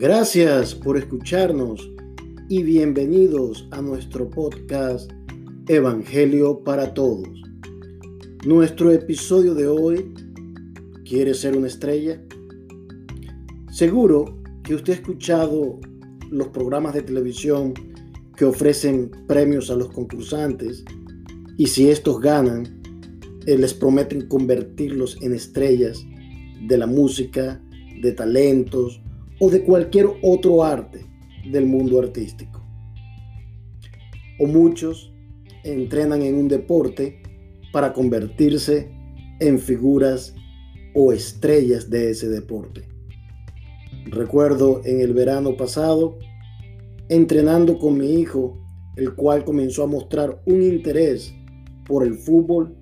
Gracias 0.00 0.74
por 0.74 0.96
escucharnos 0.96 1.92
y 2.48 2.62
bienvenidos 2.62 3.68
a 3.70 3.82
nuestro 3.82 4.30
podcast 4.30 5.12
Evangelio 5.68 6.64
para 6.64 6.94
Todos. 6.94 7.28
Nuestro 8.46 8.92
episodio 8.92 9.52
de 9.54 9.66
hoy, 9.66 10.14
¿quiere 11.04 11.34
ser 11.34 11.54
una 11.54 11.66
estrella? 11.66 12.18
Seguro 13.70 14.40
que 14.64 14.74
usted 14.74 14.94
ha 14.94 14.96
escuchado 14.96 15.78
los 16.30 16.48
programas 16.48 16.94
de 16.94 17.02
televisión 17.02 17.74
que 18.38 18.46
ofrecen 18.46 19.10
premios 19.28 19.70
a 19.70 19.76
los 19.76 19.90
concursantes 19.90 20.82
y 21.58 21.66
si 21.66 21.90
estos 21.90 22.22
ganan, 22.22 22.80
eh, 23.44 23.58
les 23.58 23.74
prometen 23.74 24.28
convertirlos 24.28 25.18
en 25.20 25.34
estrellas 25.34 26.02
de 26.66 26.78
la 26.78 26.86
música, 26.86 27.62
de 28.00 28.12
talentos 28.12 29.02
o 29.40 29.50
de 29.50 29.62
cualquier 29.62 30.06
otro 30.22 30.62
arte 30.62 31.04
del 31.50 31.66
mundo 31.66 31.98
artístico. 31.98 32.62
O 34.38 34.46
muchos 34.46 35.12
entrenan 35.64 36.22
en 36.22 36.36
un 36.36 36.48
deporte 36.48 37.22
para 37.72 37.92
convertirse 37.92 38.90
en 39.40 39.58
figuras 39.58 40.34
o 40.94 41.12
estrellas 41.12 41.90
de 41.90 42.10
ese 42.10 42.28
deporte. 42.28 42.82
Recuerdo 44.06 44.82
en 44.84 45.00
el 45.00 45.12
verano 45.14 45.56
pasado 45.56 46.18
entrenando 47.08 47.78
con 47.78 47.98
mi 47.98 48.20
hijo, 48.20 48.58
el 48.96 49.14
cual 49.14 49.44
comenzó 49.44 49.82
a 49.82 49.86
mostrar 49.86 50.42
un 50.46 50.62
interés 50.62 51.34
por 51.86 52.04
el 52.04 52.14
fútbol. 52.14 52.76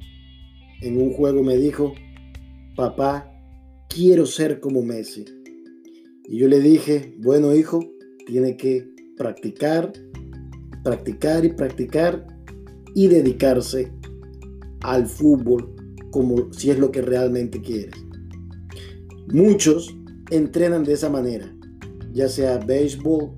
En 0.83 1.01
un 1.01 1.13
juego 1.13 1.43
me 1.43 1.57
dijo, 1.57 1.93
papá, 2.77 3.33
quiero 3.89 4.27
ser 4.27 4.61
como 4.61 4.83
Messi. 4.83 5.38
Y 6.29 6.37
yo 6.37 6.47
le 6.47 6.61
dije, 6.61 7.17
bueno 7.21 7.55
hijo, 7.55 7.81
tiene 8.27 8.59
que 8.59 8.87
practicar, 9.17 9.91
practicar 10.85 11.47
y 11.47 11.49
practicar 11.55 12.27
y 12.95 13.09
dedicarse 13.09 13.91
al 14.83 15.07
fútbol 15.07 15.75
como 16.11 16.53
si 16.53 16.71
es 16.71 16.79
lo 16.79 16.91
que 16.91 17.01
realmente 17.01 17.63
quieres. 17.63 17.95
Muchos 19.33 19.97
entrenan 20.31 20.85
de 20.85 20.93
esa 20.93 21.09
manera, 21.09 21.51
ya 22.13 22.29
sea 22.29 22.59
béisbol, 22.59 23.31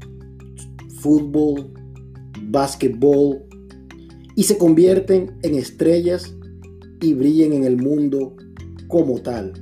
fútbol, 0.99 1.73
básquetbol, 2.49 3.45
y 4.35 4.43
se 4.43 4.59
convierten 4.59 5.39
en 5.43 5.55
estrellas 5.55 6.37
y 7.01 7.15
brillen 7.15 7.53
en 7.53 7.65
el 7.65 7.77
mundo 7.77 8.35
como 8.89 9.21
tal. 9.21 9.53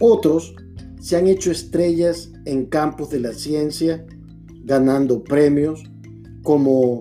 Otros 0.00 0.54
se 1.00 1.16
han 1.16 1.26
hecho 1.26 1.50
estrellas 1.50 2.32
en 2.44 2.66
campos 2.66 3.10
de 3.10 3.20
la 3.20 3.32
ciencia, 3.32 4.04
ganando 4.64 5.22
premios 5.22 5.82
como 6.42 7.00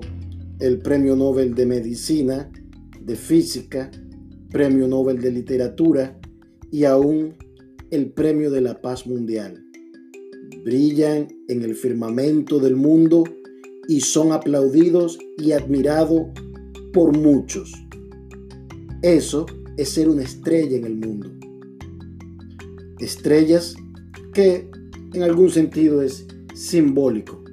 el 0.59 0.79
Premio 0.79 1.15
Nobel 1.15 1.55
de 1.55 1.65
Medicina, 1.65 2.51
de 3.01 3.15
Física, 3.15 3.91
Premio 4.51 4.87
Nobel 4.87 5.19
de 5.19 5.31
Literatura 5.31 6.19
y 6.71 6.83
aún 6.83 7.35
el 7.91 8.11
Premio 8.11 8.51
de 8.51 8.61
la 8.61 8.81
Paz 8.81 9.07
Mundial. 9.07 9.63
Brillan 10.63 11.27
en 11.47 11.61
el 11.63 11.75
firmamento 11.75 12.59
del 12.59 12.75
mundo 12.75 13.23
y 13.87 14.01
son 14.01 14.31
aplaudidos 14.31 15.17
y 15.37 15.53
admirados 15.53 16.23
por 16.93 17.17
muchos. 17.17 17.71
Eso 19.01 19.45
es 19.77 19.89
ser 19.89 20.09
una 20.09 20.23
estrella 20.23 20.77
en 20.77 20.85
el 20.85 20.95
mundo. 20.95 21.29
Estrellas 22.99 23.75
que 24.37 24.69
en 25.15 25.23
algún 25.23 25.49
sentido 25.49 26.03
es 26.03 26.27
simbólico. 26.53 27.43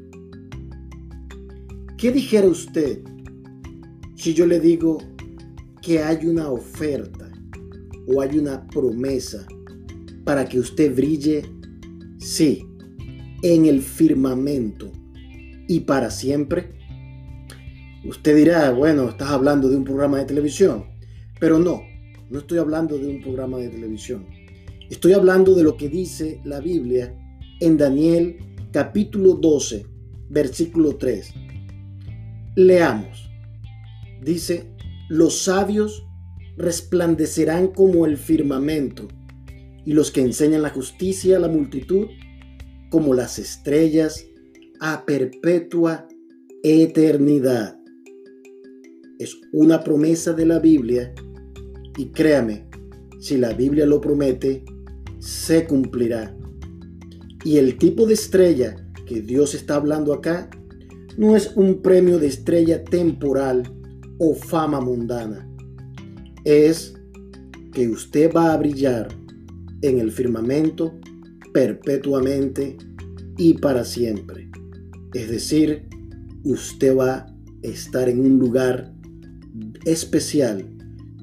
¿Qué 1.96 2.12
dijera 2.12 2.46
usted 2.46 3.00
si 4.17 4.34
yo 4.34 4.45
le 4.45 4.61
digo 4.61 4.98
que 5.80 6.02
hay 6.02 6.27
una 6.27 6.50
oferta 6.50 7.33
o 8.06 8.20
hay 8.20 8.39
una 8.39 8.67
promesa 8.67 9.46
para 10.24 10.46
que 10.46 10.58
usted 10.58 10.94
brille? 10.94 11.44
Sí, 12.18 12.67
en 13.42 13.64
el 13.64 13.80
firmamento 13.80 14.92
y 15.67 15.80
para 15.80 16.11
siempre. 16.11 16.74
Usted 18.05 18.36
dirá, 18.36 18.73
bueno, 18.73 19.08
estás 19.08 19.30
hablando 19.30 19.70
de 19.70 19.77
un 19.77 19.84
programa 19.84 20.18
de 20.18 20.27
televisión, 20.27 20.84
pero 21.40 21.58
no, 21.58 21.80
no 22.28 22.40
estoy 22.40 22.58
hablando 22.58 22.98
de 22.98 23.06
un 23.06 23.23
programa 23.23 23.56
de 23.56 23.70
televisión. 23.70 24.33
Estoy 24.90 25.14
hablando 25.14 25.55
de 25.55 25.62
lo 25.62 25.77
que 25.77 25.89
dice 25.89 26.40
la 26.45 26.61
Biblia 26.61 27.17
en 27.61 27.78
Daniel 27.78 28.36
capítulo 28.70 29.34
12, 29.34 29.86
versículo 30.28 30.96
3. 30.96 31.33
Leamos. 32.56 33.30
Dice, 34.23 34.70
los 35.08 35.39
sabios 35.39 36.06
resplandecerán 36.58 37.68
como 37.68 38.05
el 38.05 38.18
firmamento, 38.18 39.08
y 39.86 39.94
los 39.94 40.11
que 40.11 40.20
enseñan 40.20 40.62
la 40.62 40.70
justicia 40.70 41.36
a 41.39 41.40
la 41.40 41.48
multitud 41.48 42.06
como 42.90 43.14
las 43.14 43.39
estrellas 43.39 44.27
a 44.80 45.05
perpetua 45.06 46.06
eternidad. 46.62 47.78
Es 49.18 49.36
una 49.52 49.83
promesa 49.83 50.33
de 50.33 50.46
la 50.46 50.58
Biblia 50.58 51.14
y 51.96 52.06
créame, 52.06 52.68
si 53.20 53.36
la 53.36 53.52
Biblia 53.52 53.86
lo 53.86 54.00
promete, 54.00 54.64
se 55.24 55.67
cumplirá. 55.67 56.36
Y 57.45 57.57
el 57.57 57.79
tipo 57.79 58.07
de 58.07 58.12
estrella 58.12 58.77
que 59.07 59.23
Dios 59.23 59.55
está 59.55 59.77
hablando 59.77 60.12
acá 60.12 60.51
no 61.17 61.35
es 61.35 61.52
un 61.57 61.80
premio 61.80 62.18
de 62.18 62.27
estrella 62.27 62.85
temporal 62.85 63.62
o 64.18 64.35
fama 64.35 64.83
mundana. 64.83 65.48
Es 66.45 66.95
que 67.73 67.89
usted 67.89 68.33
va 68.35 68.52
a 68.52 68.57
brillar 68.58 69.08
en 69.80 69.98
el 69.98 70.12
firmamento 70.12 70.92
perpetuamente 71.55 72.77
y 73.39 73.55
para 73.55 73.85
siempre. 73.85 74.51
Es 75.14 75.30
decir, 75.30 75.89
usted 76.45 76.96
va 76.96 77.14
a 77.14 77.27
estar 77.62 78.11
en 78.11 78.20
un 78.20 78.39
lugar 78.39 78.92
especial 79.86 80.68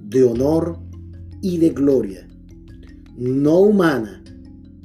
de 0.02 0.24
honor 0.24 0.80
y 1.42 1.60
de 1.60 1.70
gloria, 1.70 2.28
no 3.22 3.60
humana, 3.60 4.24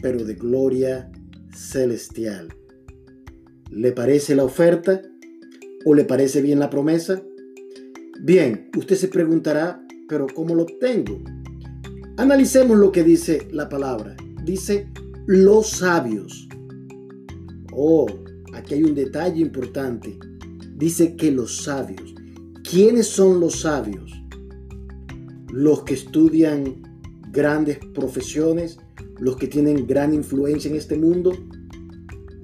pero 0.03 0.23
de 0.23 0.35
gloria 0.35 1.11
celestial. 1.55 2.55
¿Le 3.71 3.93
parece 3.93 4.37
la 4.37 4.45
oferta 4.45 5.01
o 5.87 5.95
le 5.95 6.05
parece 6.05 6.43
bien 6.43 6.59
la 6.59 6.69
promesa? 6.69 7.23
Bien, 8.21 8.71
usted 8.77 8.97
se 8.97 9.09
preguntará, 9.09 9.83
pero 10.07 10.27
¿cómo 10.27 10.55
lo 10.55 10.65
obtengo? 10.65 11.19
Analicemos 12.19 12.77
lo 12.77 12.93
que 12.93 13.05
dice 13.05 13.49
la 13.53 13.71
palabra. 13.71 14.15
Dice, 14.45 14.91
los 15.25 15.71
sabios. 15.71 16.47
Oh, 17.73 18.07
aquí 18.53 18.75
hay 18.75 18.85
un 18.85 18.95
detalle 18.95 19.41
importante. 19.41 20.19
Dice 20.75 21.17
que 21.17 21.31
los 21.31 21.63
sabios. 21.65 22.15
¿Quiénes 22.71 23.07
son 23.07 23.41
los 23.41 23.61
sabios? 23.61 24.13
Los 25.51 25.85
que 25.85 25.95
estudian 25.95 26.86
grandes 27.37 27.79
profesiones, 27.95 28.79
los 29.19 29.37
que 29.37 29.47
tienen 29.47 29.87
gran 29.87 30.15
influencia 30.15 30.71
en 30.71 30.77
este 30.77 30.97
mundo. 30.97 31.33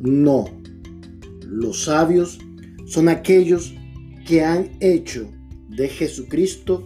No. 0.00 0.44
Los 1.46 1.84
sabios 1.84 2.38
son 2.86 3.08
aquellos 3.08 3.74
que 4.26 4.44
han 4.44 4.76
hecho 4.80 5.28
de 5.70 5.88
Jesucristo 5.88 6.84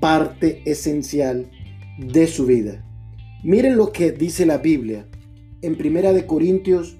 parte 0.00 0.62
esencial 0.66 1.50
de 1.98 2.26
su 2.26 2.46
vida. 2.46 2.84
Miren 3.44 3.76
lo 3.76 3.92
que 3.92 4.10
dice 4.10 4.44
la 4.44 4.58
Biblia 4.58 5.06
en 5.62 5.76
Primera 5.76 6.12
de 6.12 6.26
Corintios 6.26 6.96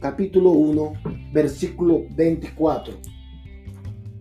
capítulo 0.00 0.50
1, 0.50 0.92
versículo 1.32 2.02
24. 2.16 2.94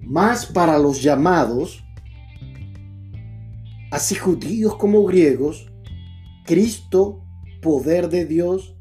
Más 0.01 0.45
para 0.45 0.77
los 0.77 1.01
llamados, 1.01 1.83
así 3.91 4.15
judíos 4.15 4.75
como 4.77 5.05
griegos, 5.05 5.69
Cristo, 6.45 7.23
poder 7.61 8.09
de 8.09 8.25
Dios 8.25 8.75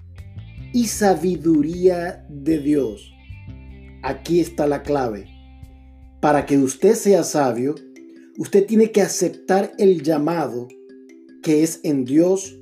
y 0.72 0.86
sabiduría 0.86 2.24
de 2.28 2.58
Dios. 2.58 3.12
Aquí 4.02 4.40
está 4.40 4.66
la 4.66 4.82
clave. 4.82 5.26
Para 6.20 6.46
que 6.46 6.56
usted 6.56 6.94
sea 6.94 7.24
sabio, 7.24 7.74
usted 8.38 8.66
tiene 8.66 8.90
que 8.90 9.02
aceptar 9.02 9.72
el 9.78 10.02
llamado 10.02 10.68
que 11.42 11.62
es 11.62 11.80
en 11.82 12.04
Dios 12.04 12.58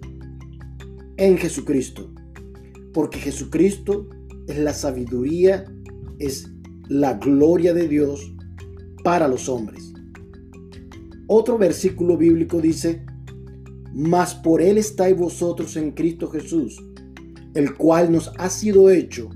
en 1.16 1.36
Jesucristo. 1.36 2.12
Porque 2.92 3.18
Jesucristo 3.18 4.08
es 4.46 4.58
la 4.58 4.72
sabiduría, 4.72 5.64
es 6.18 6.50
la 6.88 7.14
gloria 7.14 7.74
de 7.74 7.86
Dios 7.86 8.34
para 9.04 9.28
los 9.28 9.48
hombres. 9.48 9.92
Otro 11.28 11.58
versículo 11.58 12.16
bíblico 12.16 12.58
dice, 12.60 13.04
mas 13.92 14.34
por 14.34 14.62
él 14.62 14.78
estáis 14.78 15.14
vosotros 15.14 15.76
en 15.76 15.92
Cristo 15.92 16.28
Jesús, 16.28 16.82
el 17.54 17.74
cual 17.74 18.10
nos 18.10 18.32
ha 18.38 18.48
sido 18.48 18.90
hecho 18.90 19.28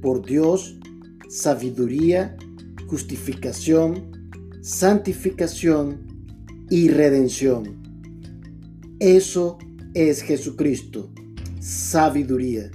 por 0.00 0.24
Dios 0.24 0.78
sabiduría, 1.28 2.34
justificación, 2.86 4.30
santificación 4.62 6.00
y 6.70 6.88
redención. 6.88 7.82
Eso 8.98 9.58
es 9.92 10.22
Jesucristo, 10.22 11.12
sabiduría. 11.60 12.70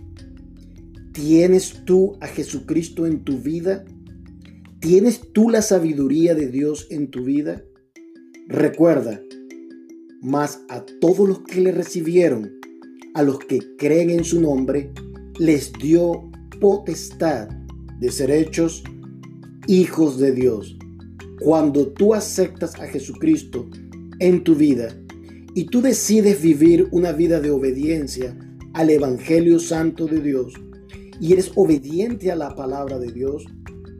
¿Tienes 1.12 1.86
tú 1.86 2.18
a 2.22 2.28
Jesucristo 2.28 3.08
en 3.08 3.24
tu 3.24 3.40
vida? 3.40 3.84
¿Tienes 4.80 5.34
tú 5.34 5.50
la 5.50 5.64
sabiduría 5.64 6.36
de 6.36 6.50
Dios 6.50 6.86
en 6.92 7.10
tu 7.10 7.24
vida? 7.24 7.64
Recuerda, 8.52 9.22
más 10.24 10.66
a 10.70 10.84
todos 11.00 11.30
los 11.30 11.42
que 11.44 11.62
le 11.62 11.72
recibieron, 11.72 12.52
a 13.14 13.22
los 13.22 13.38
que 13.38 13.60
creen 13.78 14.10
en 14.10 14.24
su 14.24 14.42
nombre, 14.42 14.92
les 15.38 15.72
dio 15.74 16.32
potestad 16.60 17.48
de 18.00 18.12
ser 18.12 18.32
hechos 18.32 18.84
hijos 19.68 20.18
de 20.18 20.32
Dios. 20.32 20.76
Cuando 21.42 21.90
tú 21.90 22.16
aceptas 22.16 22.74
a 22.80 22.88
Jesucristo 22.88 23.70
en 24.18 24.44
tu 24.44 24.56
vida 24.56 24.98
y 25.54 25.66
tú 25.66 25.84
decides 25.84 26.42
vivir 26.42 26.88
una 26.90 27.12
vida 27.12 27.40
de 27.40 27.52
obediencia 27.52 28.36
al 28.74 28.90
Evangelio 28.90 29.60
Santo 29.60 30.08
de 30.08 30.22
Dios 30.22 30.56
y 31.22 31.34
eres 31.34 31.52
obediente 31.54 32.32
a 32.32 32.36
la 32.36 32.56
palabra 32.56 32.98
de 32.98 33.12
Dios, 33.12 33.46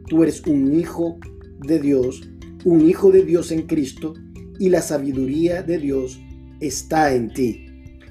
tú 0.08 0.24
eres 0.24 0.44
un 0.44 0.74
hijo 0.74 1.20
de 1.68 1.78
Dios, 1.78 2.28
un 2.64 2.80
hijo 2.80 3.12
de 3.12 3.24
Dios 3.24 3.52
en 3.52 3.68
Cristo 3.68 4.14
y 4.60 4.68
la 4.68 4.82
sabiduría 4.82 5.62
de 5.62 5.78
Dios 5.78 6.20
está 6.60 7.14
en 7.14 7.32
ti. 7.32 7.66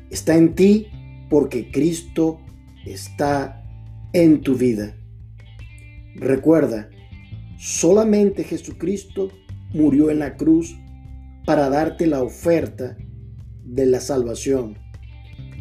Está 0.09 0.35
en 0.35 0.55
ti 0.55 0.87
porque 1.29 1.69
Cristo 1.71 2.41
está 2.87 3.63
en 4.13 4.41
tu 4.41 4.55
vida. 4.55 4.95
Recuerda, 6.15 6.89
solamente 7.59 8.43
Jesucristo 8.43 9.29
murió 9.75 10.09
en 10.09 10.19
la 10.19 10.35
cruz 10.37 10.75
para 11.45 11.69
darte 11.69 12.07
la 12.07 12.23
oferta 12.23 12.97
de 13.63 13.85
la 13.85 13.99
salvación. 13.99 14.75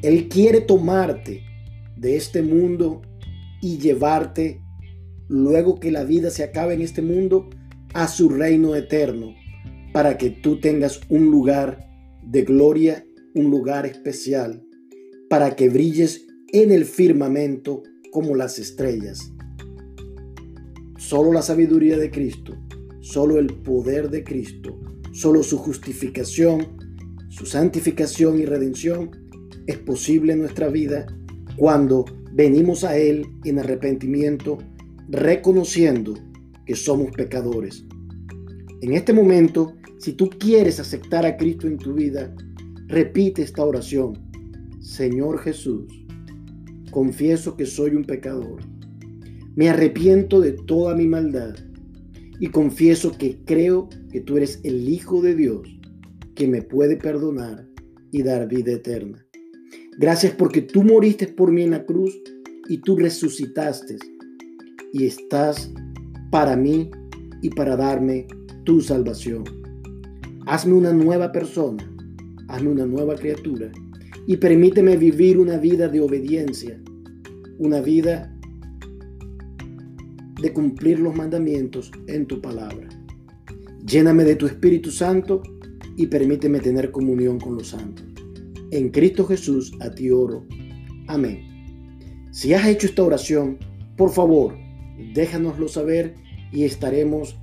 Él 0.02 0.28
quiere 0.28 0.62
tomarte 0.62 1.42
de 1.98 2.16
este 2.16 2.40
mundo 2.40 3.02
y 3.60 3.76
llevarte, 3.76 4.62
luego 5.28 5.78
que 5.78 5.90
la 5.90 6.04
vida 6.04 6.30
se 6.30 6.44
acabe 6.44 6.72
en 6.72 6.80
este 6.80 7.02
mundo, 7.02 7.50
a 7.92 8.08
su 8.08 8.30
reino 8.30 8.74
eterno, 8.74 9.34
para 9.92 10.18
que 10.18 10.30
tú 10.30 10.60
tengas 10.60 11.00
un 11.08 11.30
lugar 11.30 11.88
de 12.22 12.42
gloria, 12.42 13.04
un 13.34 13.50
lugar 13.50 13.86
especial, 13.86 14.62
para 15.28 15.56
que 15.56 15.68
brilles 15.68 16.26
en 16.52 16.72
el 16.72 16.84
firmamento 16.84 17.82
como 18.10 18.34
las 18.34 18.58
estrellas. 18.58 19.32
Solo 20.96 21.32
la 21.32 21.42
sabiduría 21.42 21.96
de 21.96 22.10
Cristo, 22.10 22.56
solo 23.00 23.38
el 23.38 23.46
poder 23.46 24.10
de 24.10 24.24
Cristo, 24.24 24.80
solo 25.12 25.42
su 25.42 25.58
justificación, 25.58 26.76
su 27.28 27.46
santificación 27.46 28.40
y 28.40 28.46
redención 28.46 29.10
es 29.66 29.78
posible 29.78 30.32
en 30.32 30.40
nuestra 30.40 30.68
vida 30.68 31.06
cuando 31.56 32.04
venimos 32.32 32.84
a 32.84 32.96
Él 32.96 33.26
en 33.44 33.58
arrepentimiento, 33.58 34.58
reconociendo 35.08 36.14
que 36.64 36.74
somos 36.74 37.10
pecadores. 37.12 37.84
En 38.80 38.94
este 38.94 39.12
momento, 39.12 39.74
si 39.98 40.12
tú 40.12 40.30
quieres 40.30 40.80
aceptar 40.80 41.26
a 41.26 41.36
Cristo 41.36 41.66
en 41.66 41.78
tu 41.78 41.94
vida, 41.94 42.34
repite 42.86 43.42
esta 43.42 43.64
oración. 43.64 44.14
Señor 44.80 45.38
Jesús, 45.40 45.86
confieso 46.90 47.56
que 47.56 47.66
soy 47.66 47.94
un 47.94 48.04
pecador 48.04 48.60
me 49.58 49.68
arrepiento 49.68 50.40
de 50.40 50.52
toda 50.52 50.94
mi 50.94 51.08
maldad 51.08 51.56
y 52.38 52.46
confieso 52.46 53.10
que 53.18 53.40
creo 53.44 53.88
que 54.12 54.20
tú 54.20 54.36
eres 54.36 54.60
el 54.62 54.88
Hijo 54.88 55.20
de 55.20 55.34
Dios 55.34 55.62
que 56.36 56.46
me 56.46 56.62
puede 56.62 56.96
perdonar 56.96 57.66
y 58.12 58.22
dar 58.22 58.46
vida 58.46 58.70
eterna. 58.70 59.26
Gracias 59.98 60.32
porque 60.34 60.62
tú 60.62 60.84
moriste 60.84 61.26
por 61.26 61.50
mí 61.50 61.62
en 61.62 61.72
la 61.72 61.84
cruz 61.84 62.16
y 62.68 62.78
tú 62.78 62.96
resucitaste 62.96 63.96
y 64.92 65.06
estás 65.06 65.72
para 66.30 66.54
mí 66.56 66.92
y 67.42 67.50
para 67.50 67.76
darme 67.76 68.28
tu 68.68 68.82
salvación. 68.82 69.44
Hazme 70.44 70.74
una 70.74 70.92
nueva 70.92 71.32
persona, 71.32 71.90
hazme 72.48 72.68
una 72.68 72.84
nueva 72.84 73.14
criatura 73.14 73.72
y 74.26 74.36
permíteme 74.36 74.94
vivir 74.98 75.38
una 75.38 75.56
vida 75.56 75.88
de 75.88 76.02
obediencia, 76.02 76.78
una 77.56 77.80
vida 77.80 78.30
de 80.42 80.52
cumplir 80.52 80.98
los 80.98 81.16
mandamientos 81.16 81.90
en 82.08 82.26
tu 82.26 82.42
palabra. 82.42 82.86
Lléname 83.86 84.24
de 84.24 84.36
tu 84.36 84.44
Espíritu 84.44 84.90
Santo 84.90 85.40
y 85.96 86.06
permíteme 86.08 86.60
tener 86.60 86.90
comunión 86.90 87.40
con 87.40 87.54
los 87.54 87.68
santos. 87.68 88.04
En 88.70 88.90
Cristo 88.90 89.24
Jesús 89.24 89.72
a 89.80 89.94
ti 89.94 90.10
oro. 90.10 90.44
Amén. 91.06 91.40
Si 92.32 92.52
has 92.52 92.66
hecho 92.66 92.86
esta 92.86 93.02
oración, 93.02 93.56
por 93.96 94.10
favor, 94.10 94.54
déjanoslo 95.14 95.68
saber 95.68 96.16
y 96.52 96.64
estaremos 96.64 97.38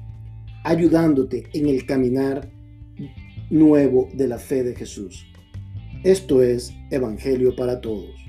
ayudándote 0.66 1.44
en 1.54 1.70
el 1.70 1.86
caminar 1.86 2.50
nuevo 3.52 4.10
de 4.14 4.28
la 4.28 4.40
fe 4.40 4.64
de 4.64 4.76
Jesús. 4.76 5.28
Esto 6.04 6.42
es 6.42 6.74
Evangelio 6.90 7.56
para 7.56 7.80
Todos. 7.82 8.25